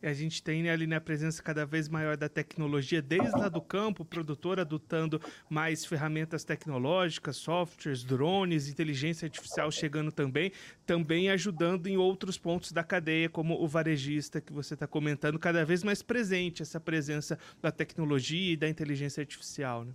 A 0.03 0.13
gente 0.13 0.43
tem 0.43 0.69
ali 0.69 0.87
na 0.87 0.97
né, 0.97 1.01
presença 1.01 1.43
cada 1.43 1.65
vez 1.65 1.89
maior 1.89 2.17
da 2.17 2.29
tecnologia, 2.29 3.01
desde 3.01 3.31
lá 3.39 3.49
do 3.49 3.61
campo, 3.61 4.05
produtor 4.05 4.59
adotando 4.59 5.21
mais 5.49 5.85
ferramentas 5.85 6.45
tecnológicas, 6.45 7.37
softwares, 7.37 8.03
drones, 8.03 8.69
inteligência 8.69 9.27
artificial 9.27 9.71
chegando 9.71 10.11
também, 10.11 10.53
também 10.85 11.31
ajudando 11.31 11.87
em 11.87 11.97
outros 11.97 12.37
pontos 12.37 12.73
da 12.73 12.83
cadeia, 12.83 13.29
como 13.29 13.63
o 13.63 13.69
varejista 13.69 14.41
que 14.41 14.53
você 14.53 14.75
está 14.75 14.87
comentando, 14.87 15.39
cada 15.39 15.65
vez 15.65 15.85
mais 15.85 16.03
presente 16.03 16.63
essa 16.63 16.81
presença 16.81 17.39
da 17.61 17.71
tecnologia 17.71 18.53
e 18.53 18.57
da 18.57 18.69
inteligência 18.69 19.21
artificial. 19.21 19.85
Né? 19.85 19.93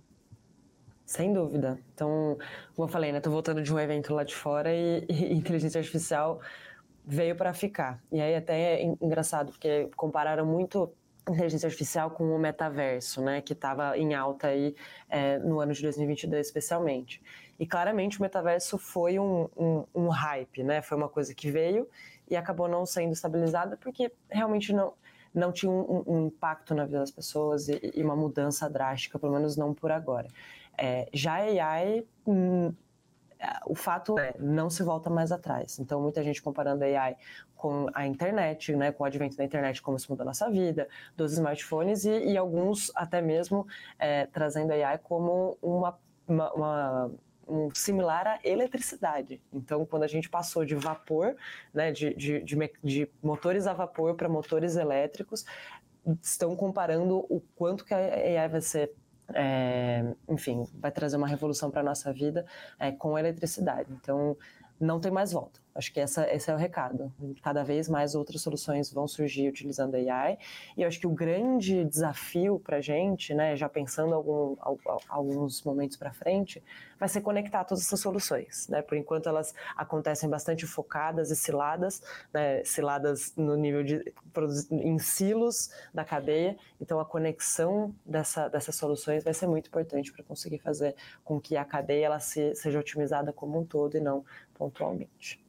Sem 1.04 1.32
dúvida. 1.32 1.78
Então, 1.94 2.38
como 2.74 2.86
eu 2.86 2.92
falei, 2.92 3.12
né, 3.12 3.20
tô 3.20 3.30
voltando 3.30 3.62
de 3.62 3.72
um 3.72 3.78
evento 3.78 4.12
lá 4.14 4.24
de 4.24 4.34
fora 4.34 4.70
e, 4.72 5.06
e 5.08 5.32
inteligência 5.32 5.78
artificial 5.78 6.40
veio 7.08 7.34
para 7.34 7.54
ficar. 7.54 8.02
E 8.12 8.20
aí 8.20 8.34
até 8.34 8.74
é 8.74 8.84
engraçado, 8.84 9.50
porque 9.50 9.88
compararam 9.96 10.44
muito 10.44 10.92
inteligência 11.28 11.66
artificial 11.66 12.10
com 12.10 12.34
o 12.34 12.38
metaverso, 12.38 13.22
né, 13.22 13.40
que 13.40 13.52
estava 13.52 13.96
em 13.98 14.14
alta 14.14 14.48
aí 14.48 14.74
é, 15.08 15.38
no 15.38 15.60
ano 15.60 15.72
de 15.72 15.82
2022 15.82 16.46
especialmente. 16.46 17.22
E 17.58 17.66
claramente 17.66 18.18
o 18.18 18.22
metaverso 18.22 18.78
foi 18.78 19.18
um, 19.18 19.48
um, 19.56 19.84
um, 19.94 20.08
hype, 20.08 20.62
né, 20.62 20.80
foi 20.80 20.96
uma 20.96 21.08
coisa 21.08 21.34
que 21.34 21.50
veio 21.50 21.88
e 22.30 22.36
acabou 22.36 22.68
não 22.68 22.86
sendo 22.86 23.12
estabilizada 23.12 23.76
porque 23.76 24.12
realmente 24.30 24.72
não 24.72 24.92
não 25.34 25.52
tinha 25.52 25.70
um, 25.70 26.02
um 26.06 26.26
impacto 26.26 26.74
na 26.74 26.86
vida 26.86 27.00
das 27.00 27.10
pessoas 27.10 27.68
e, 27.68 27.92
e, 27.94 28.02
uma 28.02 28.16
mudança 28.16 28.68
drástica, 28.68 29.18
pelo 29.18 29.34
menos 29.34 29.58
não 29.58 29.74
por 29.74 29.92
agora. 29.92 30.26
É, 30.76 31.06
já 31.12 31.34
a 31.34 31.72
AI 31.72 32.06
hum, 32.26 32.72
o 33.66 33.74
fato 33.74 34.18
é, 34.18 34.34
não 34.38 34.68
se 34.68 34.82
volta 34.82 35.08
mais 35.08 35.30
atrás. 35.32 35.78
Então, 35.78 36.00
muita 36.00 36.22
gente 36.22 36.42
comparando 36.42 36.84
a 36.84 36.86
AI 36.86 37.16
com 37.56 37.86
a 37.92 38.06
internet, 38.06 38.74
né, 38.74 38.92
com 38.92 39.02
o 39.02 39.06
advento 39.06 39.36
da 39.36 39.44
internet, 39.44 39.82
como 39.82 39.96
isso 39.96 40.10
mudou 40.10 40.22
a 40.24 40.26
nossa 40.26 40.50
vida, 40.50 40.88
dos 41.16 41.32
smartphones 41.32 42.04
e, 42.04 42.10
e 42.10 42.36
alguns 42.36 42.90
até 42.94 43.20
mesmo 43.20 43.66
é, 43.98 44.26
trazendo 44.26 44.72
a 44.72 44.74
AI 44.74 44.98
como 44.98 45.58
uma, 45.60 45.98
uma, 46.26 46.52
uma 46.52 47.10
um 47.48 47.74
similar 47.74 48.26
à 48.26 48.38
eletricidade. 48.44 49.40
Então, 49.52 49.86
quando 49.86 50.02
a 50.02 50.06
gente 50.06 50.28
passou 50.28 50.64
de 50.64 50.74
vapor, 50.74 51.34
né, 51.72 51.90
de, 51.90 52.14
de, 52.14 52.42
de, 52.42 52.72
de 52.84 53.10
motores 53.22 53.66
a 53.66 53.72
vapor 53.72 54.14
para 54.14 54.28
motores 54.28 54.76
elétricos, 54.76 55.44
estão 56.22 56.54
comparando 56.54 57.18
o 57.28 57.40
quanto 57.56 57.84
que 57.84 57.94
a 57.94 57.98
AI 57.98 58.48
vai 58.48 58.60
ser 58.60 58.92
é, 59.34 60.04
enfim, 60.28 60.66
vai 60.74 60.90
trazer 60.90 61.16
uma 61.16 61.26
revolução 61.26 61.70
para 61.70 61.80
a 61.80 61.84
nossa 61.84 62.12
vida 62.12 62.46
é, 62.78 62.92
com 62.92 63.18
eletricidade. 63.18 63.92
Então, 63.92 64.36
não 64.80 65.00
tem 65.00 65.10
mais 65.10 65.32
volta. 65.32 65.60
Acho 65.78 65.92
que 65.92 66.00
essa, 66.00 66.28
esse 66.34 66.50
é 66.50 66.54
o 66.54 66.56
recado. 66.56 67.12
Cada 67.40 67.62
vez 67.62 67.88
mais 67.88 68.16
outras 68.16 68.42
soluções 68.42 68.92
vão 68.92 69.06
surgir 69.06 69.48
utilizando 69.48 69.94
AI. 69.94 70.36
E 70.76 70.82
eu 70.82 70.88
acho 70.88 70.98
que 70.98 71.06
o 71.06 71.10
grande 71.10 71.84
desafio 71.84 72.58
para 72.58 72.78
a 72.78 72.80
gente, 72.80 73.32
né, 73.32 73.54
já 73.54 73.68
pensando 73.68 74.12
algum, 74.12 74.56
alguns 75.08 75.62
momentos 75.62 75.96
para 75.96 76.12
frente, 76.12 76.60
vai 76.98 77.08
ser 77.08 77.20
conectar 77.20 77.62
todas 77.62 77.84
essas 77.84 78.00
soluções. 78.00 78.66
Né? 78.66 78.82
Por 78.82 78.98
enquanto, 78.98 79.28
elas 79.28 79.54
acontecem 79.76 80.28
bastante 80.28 80.66
focadas 80.66 81.30
e 81.30 81.36
ciladas, 81.36 82.02
né, 82.34 82.64
ciladas 82.64 83.32
no 83.36 83.54
nível 83.54 83.84
de 83.84 84.12
em 84.72 84.98
silos 84.98 85.70
da 85.94 86.04
cadeia. 86.04 86.56
Então, 86.80 86.98
a 86.98 87.04
conexão 87.04 87.94
dessa, 88.04 88.48
dessas 88.48 88.74
soluções 88.74 89.22
vai 89.22 89.32
ser 89.32 89.46
muito 89.46 89.68
importante 89.68 90.12
para 90.12 90.24
conseguir 90.24 90.58
fazer 90.58 90.96
com 91.22 91.40
que 91.40 91.56
a 91.56 91.64
cadeia 91.64 92.06
ela 92.06 92.18
se, 92.18 92.52
seja 92.56 92.80
otimizada 92.80 93.32
como 93.32 93.60
um 93.60 93.64
todo 93.64 93.96
e 93.96 94.00
não 94.00 94.24
pontualmente. 94.58 95.40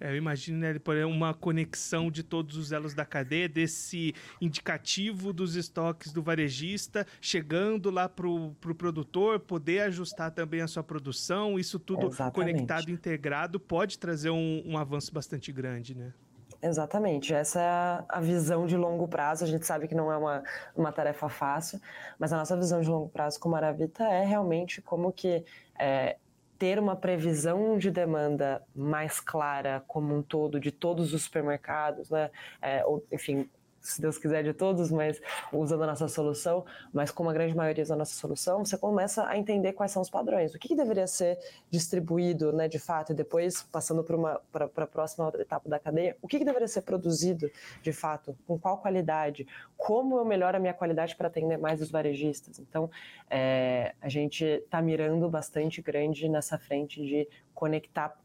É, 0.00 0.10
eu 0.10 0.16
imagino, 0.16 0.58
né, 0.58 0.74
uma 1.04 1.34
conexão 1.34 2.10
de 2.10 2.22
todos 2.22 2.56
os 2.56 2.72
elos 2.72 2.94
da 2.94 3.04
cadeia, 3.04 3.46
desse 3.46 4.14
indicativo 4.40 5.30
dos 5.30 5.56
estoques 5.56 6.10
do 6.10 6.22
varejista, 6.22 7.06
chegando 7.20 7.90
lá 7.90 8.08
para 8.08 8.26
o 8.26 8.56
pro 8.58 8.74
produtor, 8.74 9.38
poder 9.40 9.80
ajustar 9.80 10.30
também 10.30 10.62
a 10.62 10.66
sua 10.66 10.82
produção, 10.82 11.58
isso 11.58 11.78
tudo 11.78 12.06
Exatamente. 12.06 12.54
conectado, 12.54 12.90
integrado, 12.90 13.60
pode 13.60 13.98
trazer 13.98 14.30
um, 14.30 14.62
um 14.64 14.78
avanço 14.78 15.12
bastante 15.12 15.52
grande, 15.52 15.94
né? 15.94 16.14
Exatamente, 16.62 17.32
essa 17.32 17.60
é 17.60 18.04
a 18.08 18.20
visão 18.20 18.66
de 18.66 18.76
longo 18.76 19.08
prazo. 19.08 19.44
A 19.44 19.46
gente 19.46 19.66
sabe 19.66 19.88
que 19.88 19.94
não 19.94 20.12
é 20.12 20.16
uma, 20.16 20.42
uma 20.76 20.92
tarefa 20.92 21.28
fácil, 21.28 21.80
mas 22.18 22.32
a 22.32 22.36
nossa 22.36 22.54
visão 22.56 22.82
de 22.82 22.88
longo 22.88 23.08
prazo 23.08 23.40
com 23.40 23.48
Maravita 23.48 24.04
é 24.04 24.24
realmente 24.24 24.82
como 24.82 25.10
que 25.10 25.42
é, 25.78 26.16
ter 26.60 26.78
uma 26.78 26.94
previsão 26.94 27.78
de 27.78 27.90
demanda 27.90 28.62
mais 28.76 29.18
clara 29.18 29.82
como 29.88 30.14
um 30.14 30.20
todo 30.20 30.60
de 30.60 30.70
todos 30.70 31.14
os 31.14 31.22
supermercados, 31.22 32.10
né? 32.10 32.30
É, 32.60 32.84
ou, 32.84 33.02
enfim, 33.10 33.48
se 33.80 34.00
Deus 34.00 34.18
quiser, 34.18 34.42
de 34.44 34.52
todos, 34.52 34.90
mas 34.90 35.20
usando 35.52 35.84
a 35.84 35.86
nossa 35.86 36.06
solução, 36.08 36.64
mas 36.92 37.10
com 37.10 37.22
uma 37.22 37.32
grande 37.32 37.54
maioria 37.54 37.84
da 37.84 37.96
nossa 37.96 38.14
solução, 38.14 38.64
você 38.64 38.76
começa 38.76 39.26
a 39.26 39.36
entender 39.36 39.72
quais 39.72 39.90
são 39.90 40.02
os 40.02 40.10
padrões, 40.10 40.54
o 40.54 40.58
que, 40.58 40.68
que 40.68 40.76
deveria 40.76 41.06
ser 41.06 41.38
distribuído, 41.70 42.52
né, 42.52 42.68
de 42.68 42.78
fato, 42.78 43.12
e 43.12 43.14
depois 43.14 43.62
passando 43.62 44.04
para 44.04 44.64
a 44.64 44.86
próxima 44.86 45.32
etapa 45.38 45.68
da 45.68 45.78
cadeia, 45.78 46.16
o 46.20 46.28
que, 46.28 46.38
que 46.38 46.44
deveria 46.44 46.68
ser 46.68 46.82
produzido, 46.82 47.50
de 47.82 47.92
fato, 47.92 48.36
com 48.46 48.58
qual 48.58 48.78
qualidade, 48.78 49.46
como 49.76 50.18
eu 50.18 50.24
melhoro 50.24 50.56
a 50.56 50.60
minha 50.60 50.74
qualidade 50.74 51.16
para 51.16 51.28
atender 51.28 51.56
mais 51.56 51.80
os 51.80 51.90
varejistas. 51.90 52.58
Então, 52.58 52.90
é, 53.28 53.94
a 54.00 54.08
gente 54.08 54.44
está 54.44 54.82
mirando 54.82 55.28
bastante 55.28 55.80
grande 55.80 56.28
nessa 56.28 56.58
frente 56.58 57.00
de 57.00 57.28
conectar 57.54 58.16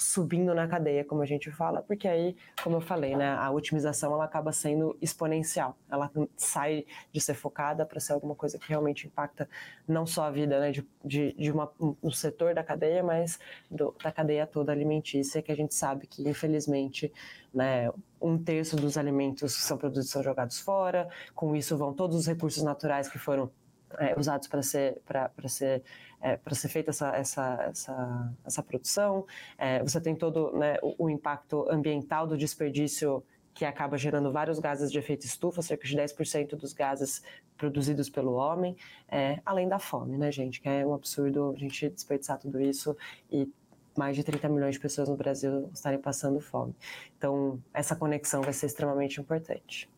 subindo 0.00 0.54
na 0.54 0.66
cadeia, 0.66 1.04
como 1.04 1.22
a 1.22 1.26
gente 1.26 1.50
fala, 1.50 1.82
porque 1.82 2.08
aí, 2.08 2.34
como 2.62 2.76
eu 2.76 2.80
falei, 2.80 3.14
né, 3.14 3.34
a 3.34 3.50
otimização 3.50 4.12
ela 4.14 4.24
acaba 4.24 4.50
sendo 4.52 4.96
exponencial. 5.00 5.76
Ela 5.90 6.10
sai 6.36 6.86
de 7.12 7.20
ser 7.20 7.34
focada 7.34 7.84
para 7.84 8.00
ser 8.00 8.14
alguma 8.14 8.34
coisa 8.34 8.58
que 8.58 8.68
realmente 8.68 9.06
impacta 9.06 9.48
não 9.86 10.06
só 10.06 10.24
a 10.24 10.30
vida 10.30 10.58
né, 10.58 10.70
de, 10.70 10.86
de, 11.04 11.32
de 11.34 11.50
uma, 11.50 11.70
um 12.02 12.10
setor 12.10 12.54
da 12.54 12.64
cadeia, 12.64 13.02
mas 13.02 13.38
do, 13.70 13.94
da 14.02 14.10
cadeia 14.10 14.46
toda 14.46 14.72
alimentícia, 14.72 15.42
que 15.42 15.52
a 15.52 15.56
gente 15.56 15.74
sabe 15.74 16.06
que, 16.06 16.26
infelizmente, 16.28 17.12
né, 17.52 17.90
um 18.20 18.38
terço 18.38 18.76
dos 18.76 18.96
alimentos 18.96 19.56
que 19.56 19.62
são 19.62 19.76
produzidos 19.76 20.10
são 20.10 20.22
jogados 20.22 20.60
fora, 20.60 21.08
com 21.34 21.54
isso 21.54 21.76
vão 21.76 21.92
todos 21.92 22.16
os 22.16 22.26
recursos 22.26 22.62
naturais 22.62 23.08
que 23.08 23.18
foram 23.18 23.50
é, 23.98 24.18
usados 24.18 24.48
para 24.48 24.62
ser, 24.62 25.00
para 25.04 25.48
ser 25.48 25.82
é, 26.20 26.36
para 26.36 26.54
ser 26.54 26.68
feita 26.68 26.90
essa, 26.90 27.16
essa, 27.16 27.64
essa, 27.70 28.32
essa 28.44 28.62
produção. 28.62 29.26
É, 29.56 29.82
você 29.82 30.00
tem 30.00 30.14
todo 30.14 30.52
né, 30.52 30.76
o, 30.82 31.06
o, 31.06 31.10
impacto 31.10 31.66
ambiental 31.70 32.26
do 32.26 32.36
desperdício 32.36 33.24
que 33.54 33.64
acaba 33.64 33.98
gerando 33.98 34.30
vários 34.30 34.58
gases 34.58 34.92
de 34.92 34.98
efeito 34.98 35.24
estufa, 35.24 35.62
cerca 35.62 35.86
de 35.86 35.96
10% 35.96 36.56
dos 36.56 36.72
gases 36.72 37.22
produzidos 37.56 38.08
pelo 38.08 38.32
homem, 38.34 38.76
é, 39.08 39.40
além 39.44 39.68
da 39.68 39.78
fome, 39.78 40.16
né, 40.16 40.30
gente? 40.30 40.60
Que 40.60 40.68
é 40.68 40.86
um 40.86 40.94
absurdo 40.94 41.52
a 41.56 41.58
gente 41.58 41.88
desperdiçar 41.88 42.38
tudo 42.38 42.60
isso 42.60 42.96
e 43.30 43.50
mais 43.98 44.16
de 44.16 44.22
30 44.22 44.48
milhões 44.48 44.76
de 44.76 44.80
pessoas 44.80 45.08
no 45.08 45.16
Brasil 45.16 45.68
estarem 45.74 45.98
passando 45.98 46.40
fome. 46.40 46.74
Então, 47.18 47.60
essa 47.74 47.96
conexão 47.96 48.40
vai 48.40 48.52
ser 48.52 48.66
extremamente 48.66 49.20
importante. 49.20 49.90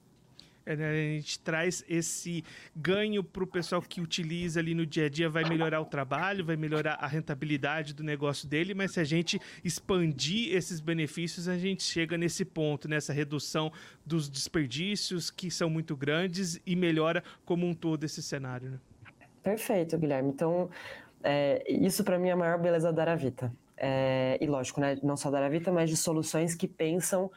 É, 0.64 0.76
né, 0.76 0.90
a 0.90 0.94
gente 0.94 1.40
traz 1.40 1.84
esse 1.88 2.44
ganho 2.74 3.24
para 3.24 3.42
o 3.42 3.46
pessoal 3.46 3.82
que 3.82 4.00
utiliza 4.00 4.60
ali 4.60 4.74
no 4.74 4.86
dia 4.86 5.06
a 5.06 5.08
dia, 5.08 5.28
vai 5.28 5.44
melhorar 5.44 5.80
o 5.80 5.84
trabalho, 5.84 6.44
vai 6.44 6.56
melhorar 6.56 6.94
a 6.94 7.06
rentabilidade 7.06 7.92
do 7.92 8.04
negócio 8.04 8.48
dele, 8.48 8.72
mas 8.74 8.92
se 8.92 9.00
a 9.00 9.04
gente 9.04 9.40
expandir 9.64 10.54
esses 10.54 10.78
benefícios, 10.80 11.48
a 11.48 11.58
gente 11.58 11.82
chega 11.82 12.16
nesse 12.16 12.44
ponto, 12.44 12.88
nessa 12.88 13.12
redução 13.12 13.72
dos 14.06 14.28
desperdícios 14.28 15.30
que 15.30 15.50
são 15.50 15.68
muito 15.68 15.96
grandes 15.96 16.60
e 16.64 16.76
melhora 16.76 17.24
como 17.44 17.66
um 17.66 17.74
todo 17.74 18.04
esse 18.04 18.22
cenário. 18.22 18.70
Né? 18.70 18.78
Perfeito, 19.42 19.98
Guilherme. 19.98 20.28
Então, 20.28 20.70
é, 21.22 21.64
isso 21.68 22.04
para 22.04 22.18
mim 22.18 22.28
é 22.28 22.32
a 22.32 22.36
maior 22.36 22.58
beleza 22.58 22.92
da 22.92 23.02
Aravita. 23.02 23.52
É, 23.76 24.38
e 24.40 24.46
lógico, 24.46 24.80
né, 24.80 24.96
não 25.02 25.16
só 25.16 25.28
da 25.30 25.38
Aravita, 25.38 25.72
mas 25.72 25.90
de 25.90 25.96
soluções 25.96 26.54
que 26.54 26.68
pensam 26.68 27.30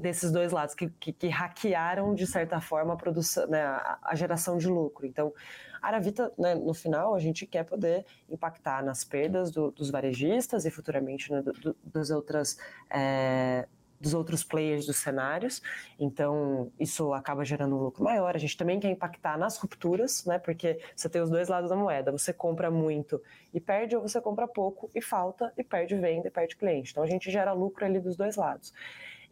desses 0.00 0.32
dois 0.32 0.52
lados, 0.52 0.74
que, 0.74 0.88
que, 0.88 1.12
que, 1.12 1.28
hackearam, 1.28 2.14
de 2.14 2.26
certa 2.26 2.60
forma, 2.60 2.94
a, 2.94 2.96
produção, 2.96 3.46
né, 3.46 3.62
a, 3.62 3.98
a 4.02 4.14
geração 4.14 4.58
de 4.58 4.68
lucro. 4.68 5.06
Então, 5.06 5.32
a 5.80 5.88
Aravita, 5.88 6.32
né, 6.38 6.54
no 6.54 6.74
final, 6.74 7.14
a 7.14 7.18
gente 7.18 7.46
quer 7.46 7.64
poder 7.64 8.04
impactar 8.28 8.82
nas 8.82 9.04
perdas 9.04 9.50
do, 9.50 9.70
dos 9.70 9.90
varejistas 9.90 10.64
e 10.64 10.70
futuramente 10.70 11.30
né, 11.30 11.42
do, 11.42 11.76
das 11.84 12.10
outras. 12.10 12.58
É, 12.90 13.66
dos 14.00 14.14
outros 14.14 14.42
players 14.42 14.86
dos 14.86 14.96
cenários, 14.96 15.60
então 15.98 16.72
isso 16.80 17.12
acaba 17.12 17.44
gerando 17.44 17.76
um 17.76 17.78
lucro 17.78 18.02
maior. 18.02 18.34
A 18.34 18.38
gente 18.38 18.56
também 18.56 18.80
quer 18.80 18.88
impactar 18.88 19.36
nas 19.36 19.58
rupturas, 19.58 20.24
né? 20.24 20.38
Porque 20.38 20.80
você 20.96 21.06
tem 21.06 21.20
os 21.20 21.28
dois 21.28 21.48
lados 21.48 21.68
da 21.68 21.76
moeda. 21.76 22.10
Você 22.10 22.32
compra 22.32 22.70
muito 22.70 23.22
e 23.52 23.60
perde, 23.60 23.94
ou 23.94 24.00
você 24.00 24.18
compra 24.18 24.48
pouco 24.48 24.90
e 24.94 25.02
falta 25.02 25.52
e 25.56 25.62
perde 25.62 25.94
venda 25.96 26.28
e 26.28 26.30
perde 26.30 26.56
cliente. 26.56 26.92
Então 26.92 27.04
a 27.04 27.06
gente 27.06 27.30
gera 27.30 27.52
lucro 27.52 27.84
ali 27.84 28.00
dos 28.00 28.16
dois 28.16 28.36
lados. 28.36 28.72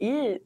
E 0.01 0.41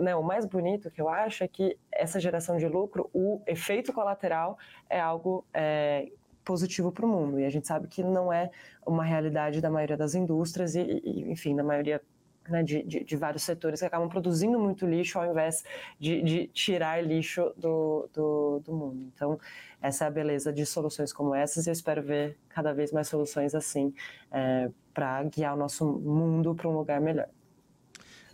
né, 0.00 0.16
o 0.16 0.22
mais 0.22 0.46
bonito 0.46 0.90
que 0.90 1.00
eu 1.00 1.08
acho 1.08 1.44
é 1.44 1.48
que 1.48 1.78
essa 1.92 2.18
geração 2.18 2.56
de 2.56 2.66
lucro, 2.66 3.10
o 3.12 3.42
efeito 3.46 3.92
colateral 3.92 4.58
é 4.88 4.98
algo 4.98 5.44
é, 5.52 6.10
positivo 6.44 6.92
para 6.92 7.04
o 7.04 7.08
mundo. 7.08 7.38
E 7.38 7.44
a 7.44 7.50
gente 7.50 7.66
sabe 7.66 7.88
que 7.88 8.02
não 8.02 8.32
é 8.32 8.50
uma 8.86 9.04
realidade 9.04 9.60
da 9.60 9.70
maioria 9.70 9.96
das 9.96 10.14
indústrias 10.14 10.74
e, 10.74 10.80
e 10.82 11.30
enfim, 11.30 11.54
da 11.54 11.62
maioria 11.62 12.00
né, 12.48 12.62
de, 12.62 12.82
de, 12.82 13.04
de, 13.04 13.16
vários 13.16 13.42
setores 13.42 13.80
que 13.80 13.86
acabam 13.86 14.08
produzindo 14.08 14.58
muito 14.58 14.86
lixo 14.86 15.18
ao 15.18 15.30
invés 15.30 15.64
de, 15.98 16.22
de 16.22 16.46
tirar 16.48 17.02
lixo 17.02 17.52
do, 17.56 18.08
do, 18.12 18.60
do, 18.60 18.72
mundo. 18.74 19.10
Então, 19.14 19.38
essa 19.80 20.04
é 20.04 20.08
a 20.08 20.10
beleza 20.10 20.52
de 20.52 20.66
soluções 20.66 21.12
como 21.12 21.34
essas 21.34 21.66
e 21.66 21.70
eu 21.70 21.72
espero 21.72 22.02
ver 22.02 22.36
cada 22.48 22.72
vez 22.72 22.92
mais 22.92 23.08
soluções 23.08 23.54
assim 23.54 23.94
é, 24.30 24.70
para 24.92 25.22
guiar 25.24 25.54
o 25.54 25.56
nosso 25.56 25.86
mundo 25.86 26.54
para 26.54 26.68
um 26.68 26.76
lugar 26.76 27.00
melhor. 27.00 27.28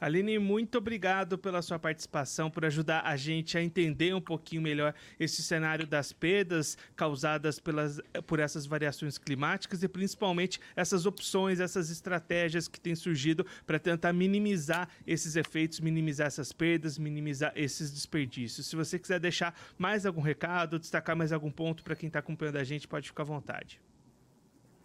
Aline, 0.00 0.38
muito 0.38 0.78
obrigado 0.78 1.37
pela 1.37 1.61
sua 1.61 1.78
participação, 1.78 2.50
por 2.50 2.64
ajudar 2.64 3.02
a 3.04 3.16
gente 3.16 3.59
a 3.59 3.62
entender 3.62 4.14
um 4.14 4.21
pouquinho 4.21 4.62
melhor 4.62 4.95
esse 5.19 5.42
cenário 5.42 5.87
das 5.87 6.11
perdas 6.11 6.78
causadas 6.97 7.59
pelas, 7.59 8.00
por 8.26 8.40
essas 8.40 8.64
variações 8.64 9.19
climáticas 9.19 9.83
e 9.83 9.88
principalmente 9.88 10.59
essas 10.75 11.04
opções, 11.04 11.61
essas 11.61 11.90
estratégias 11.90 12.66
que 12.66 12.80
têm 12.80 12.95
surgido 12.95 13.45
para 13.66 13.78
tentar 13.78 14.12
minimizar 14.14 14.88
esses 15.07 15.37
efeitos, 15.37 15.80
minimizar 15.80 16.28
essas 16.28 16.50
perdas, 16.50 16.99
minimizar 16.99 17.52
esses 17.54 17.92
desperdícios. 17.92 18.66
Se 18.69 18.76
você 18.76 18.99
quiser 18.99 19.21
deixar 19.21 19.54
mais 19.76 20.07
algum 20.07 20.23
recado, 20.23 20.78
destacar 20.78 21.14
mais 21.14 21.30
algum 21.30 21.50
ponto 21.50 21.85
para 21.85 21.95
quem 21.95 22.07
está 22.07 22.21
acompanhando 22.21 22.57
a 22.57 22.64
gente, 22.64 22.88
pode 22.88 23.09
ficar 23.09 23.23
à 23.25 23.26
vontade. 23.26 23.80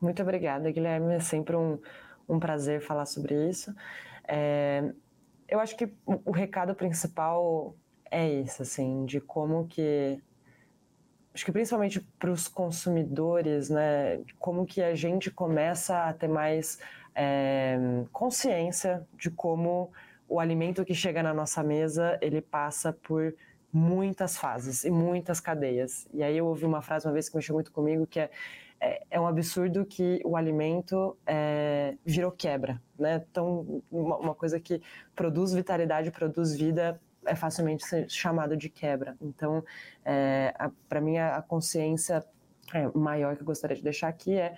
Muito 0.01 0.21
obrigada, 0.21 0.69
Guilherme. 0.69 1.13
É 1.13 1.19
sempre 1.19 1.55
um, 1.55 1.79
um 2.27 2.37
prazer 2.37 2.81
falar 2.81 3.05
sobre 3.05 3.49
isso. 3.49 3.73
É, 4.27 4.91
eu 5.47 5.59
acho 5.59 5.75
que 5.75 5.89
o 6.05 6.31
recado 6.31 6.73
principal 6.75 7.75
é 8.09 8.29
esse, 8.29 8.61
assim, 8.61 9.05
de 9.05 9.19
como 9.19 9.67
que 9.67 10.21
acho 11.33 11.43
que 11.43 11.51
principalmente 11.51 11.99
para 12.17 12.31
os 12.31 12.47
consumidores, 12.47 13.69
né, 13.69 14.21
como 14.39 14.65
que 14.65 14.81
a 14.81 14.95
gente 14.95 15.29
começa 15.29 16.05
a 16.05 16.13
ter 16.13 16.29
mais 16.29 16.79
é, 17.13 17.77
consciência 18.11 19.05
de 19.17 19.29
como 19.29 19.91
o 20.29 20.39
alimento 20.39 20.85
que 20.85 20.95
chega 20.95 21.21
na 21.21 21.33
nossa 21.33 21.61
mesa 21.61 22.17
ele 22.21 22.41
passa 22.41 22.93
por 22.93 23.35
muitas 23.71 24.37
fases 24.37 24.85
e 24.85 24.89
muitas 24.89 25.41
cadeias. 25.41 26.07
E 26.13 26.23
aí 26.23 26.37
eu 26.37 26.45
ouvi 26.45 26.65
uma 26.65 26.81
frase 26.81 27.05
uma 27.05 27.13
vez 27.13 27.27
que 27.27 27.35
mexeu 27.35 27.53
muito 27.53 27.71
comigo 27.71 28.07
que 28.07 28.21
é 28.21 28.31
é, 28.85 29.01
é 29.09 29.19
um 29.19 29.25
absurdo 29.25 29.83
que 29.83 30.21
o 30.23 30.37
alimento 30.37 31.17
é, 31.25 31.95
virou 32.05 32.31
quebra, 32.31 32.79
né? 32.99 33.25
Então, 33.31 33.81
uma, 33.91 34.17
uma 34.17 34.35
coisa 34.35 34.59
que 34.59 34.79
produz 35.15 35.53
vitalidade, 35.53 36.11
produz 36.11 36.55
vida, 36.55 37.01
é 37.25 37.35
facilmente 37.35 37.83
chamado 38.07 38.55
de 38.55 38.69
quebra. 38.69 39.17
Então, 39.19 39.63
é, 40.03 40.53
para 40.87 41.01
mim, 41.01 41.17
a, 41.17 41.41
consciência 41.41 42.23
é, 42.73 42.87
maior 42.93 43.35
que 43.35 43.41
eu 43.41 43.45
gostaria 43.45 43.75
de 43.75 43.81
deixar 43.81 44.07
aqui 44.07 44.37
é 44.37 44.55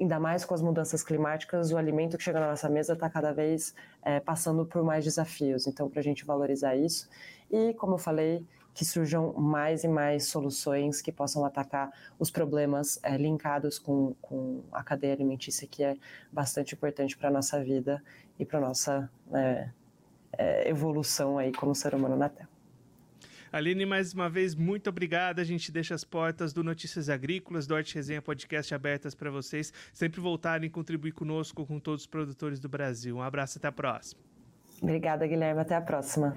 ainda 0.00 0.18
mais 0.18 0.44
com 0.44 0.54
as 0.54 0.62
mudanças 0.62 1.02
climáticas, 1.02 1.70
o 1.70 1.76
alimento 1.76 2.16
que 2.16 2.24
chega 2.24 2.40
na 2.40 2.48
nossa 2.48 2.68
mesa 2.68 2.94
está 2.94 3.08
cada 3.10 3.32
vez 3.32 3.74
é, 4.02 4.20
passando 4.20 4.64
por 4.64 4.82
mais 4.82 5.04
desafios. 5.04 5.66
Então, 5.66 5.90
para 5.90 6.00
a 6.00 6.02
gente 6.02 6.24
valorizar 6.24 6.76
isso. 6.76 7.08
E, 7.50 7.74
como 7.74 7.94
eu 7.94 7.98
falei, 7.98 8.42
que 8.76 8.84
surjam 8.84 9.32
mais 9.32 9.84
e 9.84 9.88
mais 9.88 10.26
soluções 10.26 11.00
que 11.00 11.10
possam 11.10 11.46
atacar 11.46 11.90
os 12.18 12.30
problemas 12.30 13.00
é, 13.02 13.16
linkados 13.16 13.78
com, 13.78 14.14
com 14.20 14.62
a 14.70 14.84
cadeia 14.84 15.14
alimentícia, 15.14 15.66
que 15.66 15.82
é 15.82 15.96
bastante 16.30 16.74
importante 16.74 17.16
para 17.16 17.30
a 17.30 17.32
nossa 17.32 17.64
vida 17.64 18.04
e 18.38 18.44
para 18.44 18.58
a 18.58 18.60
nossa 18.60 19.10
é, 19.32 19.70
é, 20.36 20.68
evolução 20.68 21.38
aí 21.38 21.52
como 21.52 21.74
ser 21.74 21.94
humano 21.94 22.16
na 22.16 22.28
Terra. 22.28 22.50
Aline, 23.50 23.86
mais 23.86 24.12
uma 24.12 24.28
vez, 24.28 24.54
muito 24.54 24.90
obrigada. 24.90 25.40
A 25.40 25.44
gente 25.44 25.72
deixa 25.72 25.94
as 25.94 26.04
portas 26.04 26.52
do 26.52 26.62
Notícias 26.62 27.08
Agrícolas, 27.08 27.66
do 27.66 27.74
Arte 27.74 27.94
Resenha 27.94 28.20
Podcast 28.20 28.74
abertas 28.74 29.14
para 29.14 29.30
vocês 29.30 29.72
sempre 29.94 30.20
voltarem 30.20 30.66
e 30.66 30.70
contribuir 30.70 31.12
conosco, 31.12 31.64
com 31.64 31.80
todos 31.80 32.02
os 32.02 32.06
produtores 32.06 32.60
do 32.60 32.68
Brasil. 32.68 33.16
Um 33.16 33.22
abraço, 33.22 33.56
até 33.56 33.68
a 33.68 33.72
próxima. 33.72 34.20
Obrigada, 34.82 35.26
Guilherme. 35.26 35.62
Até 35.62 35.74
a 35.74 35.80
próxima. 35.80 36.34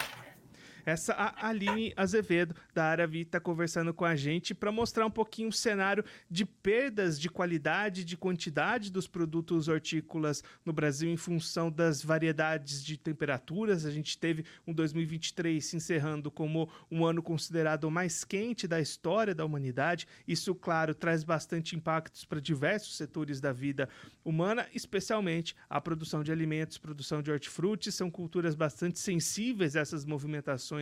Essa 0.90 1.14
a 1.14 1.48
Aline 1.50 1.94
Azevedo, 1.96 2.56
da 2.74 2.86
Aravi, 2.86 3.22
está 3.22 3.40
conversando 3.40 3.94
com 3.94 4.06
a 4.06 4.16
gente 4.16 4.56
para 4.56 4.72
mostrar 4.72 5.06
um 5.06 5.12
pouquinho 5.12 5.50
o 5.50 5.54
cenário 5.54 6.04
de 6.28 6.44
perdas 6.44 7.20
de 7.20 7.30
qualidade, 7.30 8.04
de 8.04 8.18
quantidade 8.18 8.92
dos 8.92 9.08
produtos 9.08 9.68
hortícolas 9.68 10.44
no 10.66 10.74
Brasil 10.74 11.08
em 11.08 11.16
função 11.16 11.72
das 11.72 12.04
variedades 12.04 12.84
de 12.84 12.98
temperaturas. 12.98 13.86
A 13.86 13.92
gente 13.92 14.18
teve 14.18 14.44
um 14.66 14.74
2023 14.74 15.64
se 15.64 15.76
encerrando 15.76 16.32
como 16.32 16.68
um 16.90 17.06
ano 17.06 17.22
considerado 17.22 17.84
o 17.84 17.92
mais 17.92 18.24
quente 18.24 18.68
da 18.68 18.82
história 18.82 19.36
da 19.36 19.46
humanidade. 19.46 20.08
Isso, 20.28 20.56
claro, 20.56 20.96
traz 20.96 21.24
bastante 21.24 21.76
impactos 21.76 22.26
para 22.26 22.42
diversos 22.42 22.98
setores 22.98 23.40
da 23.40 23.54
vida 23.54 23.88
humana, 24.26 24.66
especialmente 24.74 25.56
a 25.70 25.80
produção 25.80 26.24
de 26.24 26.32
alimentos, 26.32 26.80
produção 26.80 27.22
de 27.22 27.32
hortifrutis. 27.32 27.94
São 27.94 28.10
culturas 28.10 28.56
bastante 28.56 28.98
sensíveis 28.98 29.76
a 29.76 29.82
essas 29.82 30.04
movimentações 30.04 30.79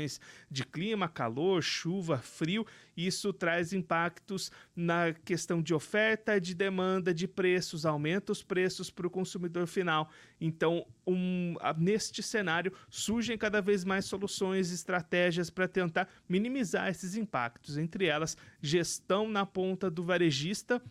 de 0.50 0.64
clima, 0.64 1.08
calor, 1.08 1.62
chuva, 1.62 2.18
frio, 2.18 2.66
isso 2.96 3.32
traz 3.32 3.74
impactos 3.74 4.52
na 4.76 5.14
questão 5.14 5.62
de 5.62 5.74
oferta, 5.74 6.42
de 6.42 6.56
demanda, 6.56 7.14
de 7.14 7.28
preços, 7.28 7.86
aumenta 7.86 8.32
os 8.32 8.42
preços 8.42 8.90
para 8.90 9.06
o 9.06 9.10
consumidor 9.10 9.68
final. 9.68 10.10
Então, 10.42 10.86
um, 11.06 11.56
neste 11.78 12.24
cenário, 12.24 12.74
surgem 12.90 13.38
cada 13.38 13.62
vez 13.62 13.84
mais 13.84 14.06
soluções, 14.06 14.72
estratégias 14.72 15.50
para 15.50 15.68
tentar 15.68 16.10
minimizar 16.28 16.90
esses 16.90 17.16
impactos, 17.16 17.78
entre 17.78 18.06
elas, 18.06 18.36
gestão 18.62 19.30
na 19.30 19.46
ponta 19.46 19.90
do 19.90 20.04
varejista 20.04 20.82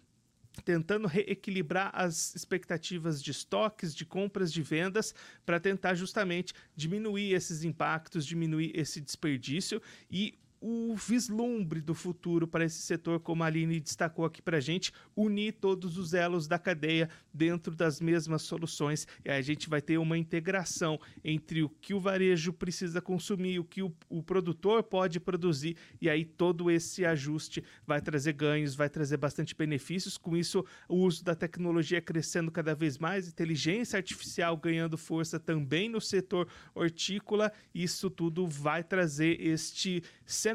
tentando 0.65 1.09
reequilibrar 1.09 1.91
as 1.95 2.35
expectativas 2.35 3.23
de 3.23 3.31
estoques, 3.31 3.95
de 3.95 4.05
compras, 4.05 4.53
de 4.53 4.63
vendas, 4.63 5.15
para 5.45 5.61
tentar 5.61 5.95
justamente 5.95 6.53
diminuir 6.75 7.33
esses 7.33 7.65
impactos, 7.65 8.27
diminuir 8.27 8.73
esse 8.75 9.01
desperdício 9.01 9.81
e 10.11 10.39
o 10.69 10.97
vislumbre 10.97 11.81
do 11.81 11.95
futuro 11.95 12.45
para 12.45 12.65
esse 12.65 12.83
setor, 12.83 13.21
como 13.21 13.45
a 13.45 13.47
Aline 13.47 13.79
destacou 13.79 14.25
aqui 14.25 14.43
para 14.43 14.57
a 14.57 14.61
gente, 14.61 14.93
unir 15.15 15.53
todos 15.53 15.97
os 15.97 16.13
elos 16.13 16.49
da 16.49 16.59
cadeia 16.59 17.09
dentro 17.33 17.73
das 17.77 18.01
mesmas 18.01 18.43
soluções. 18.43 19.07
E 19.25 19.31
a 19.31 19.41
gente 19.41 19.69
vai 19.69 19.81
ter 19.81 19.97
uma 19.97 20.19
integração 20.19 20.99
entre 21.23 21.63
o 21.63 21.69
que 21.69 21.95
o 21.95 22.01
varejo 22.01 22.53
precisa 22.53 23.01
consumir, 23.01 23.61
o 23.61 23.65
que 23.65 23.81
o, 23.81 23.95
o 24.09 24.25
produtor 24.25 24.83
pode 24.83 25.21
produzir, 25.21 25.77
e 26.01 26.11
aí 26.11 26.25
todo 26.25 26.69
esse 26.69 27.05
ajuste 27.05 27.63
vai 27.87 28.01
trazer 28.01 28.33
ganhos, 28.33 28.75
vai 28.75 28.89
trazer 28.89 29.19
bastante 29.19 29.55
benefícios. 29.55 30.19
Com 30.19 30.37
isso, 30.37 30.65
o 30.89 30.97
uso 30.97 31.23
da 31.23 31.37
tecnologia 31.37 32.01
crescendo 32.01 32.51
cada 32.51 32.75
vez 32.75 32.99
mais, 32.99 33.29
inteligência 33.29 33.99
artificial 33.99 34.57
ganhando 34.57 34.99
força 34.99 35.39
também 35.39 35.89
no 35.89 36.01
setor 36.01 36.49
hortícola. 36.75 37.53
Isso 37.73 38.11
tudo 38.11 38.49
vai 38.49 38.83
trazer 38.83 39.41
este 39.41 40.03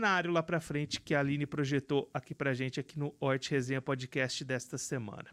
cenário 0.01 0.31
lá 0.31 0.41
para 0.41 0.59
frente 0.59 0.99
que 0.99 1.13
a 1.13 1.19
Aline 1.19 1.45
projetou 1.45 2.09
aqui 2.11 2.33
para 2.33 2.55
gente 2.55 2.79
aqui 2.79 2.97
no 2.97 3.13
Hort 3.19 3.47
Resenha 3.51 3.79
Podcast 3.79 4.43
desta 4.43 4.75
semana. 4.75 5.27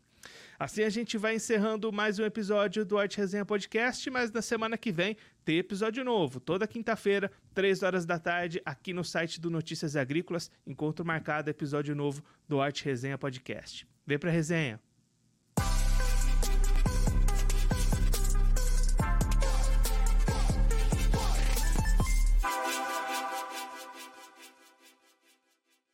Assim 0.59 0.83
a 0.83 0.91
gente 0.91 1.17
vai 1.17 1.37
encerrando 1.37 1.91
mais 1.91 2.19
um 2.19 2.25
episódio 2.25 2.85
do 2.85 2.99
Arte 2.99 3.17
Resenha 3.17 3.47
Podcast, 3.47 4.11
mas 4.11 4.31
na 4.31 4.43
semana 4.43 4.77
que 4.77 4.93
vem 4.93 5.17
tem 5.43 5.57
episódio 5.57 6.05
novo, 6.05 6.39
toda 6.39 6.67
quinta-feira, 6.67 7.33
3 7.55 7.83
horas 7.83 8.05
da 8.05 8.19
tarde, 8.19 8.61
aqui 8.63 8.93
no 8.93 9.03
site 9.03 9.41
do 9.41 9.49
Notícias 9.49 9.97
Agrícolas, 9.97 10.51
encontro 10.67 11.03
marcado 11.03 11.49
episódio 11.49 11.95
novo 11.95 12.23
do 12.47 12.61
Arte 12.61 12.85
Resenha 12.85 13.17
Podcast. 13.17 13.89
Vem 14.07 14.19
pra 14.19 14.31
resenha! 14.31 14.79